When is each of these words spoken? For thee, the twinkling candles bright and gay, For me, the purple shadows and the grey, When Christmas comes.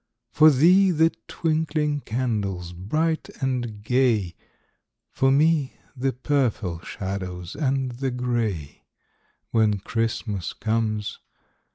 For 0.31 0.49
thee, 0.49 0.89
the 0.89 1.11
twinkling 1.27 1.99
candles 2.01 2.73
bright 2.73 3.29
and 3.39 3.83
gay, 3.83 4.33
For 5.11 5.31
me, 5.31 5.77
the 5.95 6.11
purple 6.11 6.79
shadows 6.79 7.55
and 7.55 7.91
the 7.91 8.09
grey, 8.09 8.85
When 9.51 9.77
Christmas 9.77 10.53
comes. 10.53 11.19